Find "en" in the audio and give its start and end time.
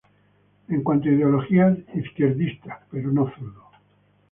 0.69-0.81